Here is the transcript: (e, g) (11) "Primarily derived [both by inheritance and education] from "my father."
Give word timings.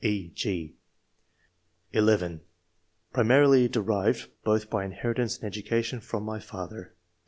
(e, 0.03 0.29
g) 0.29 0.75
(11) 1.91 2.41
"Primarily 3.13 3.67
derived 3.67 4.31
[both 4.43 4.67
by 4.67 4.83
inheritance 4.83 5.37
and 5.37 5.45
education] 5.45 5.99
from 5.99 6.23
"my 6.23 6.39
father." 6.39 6.95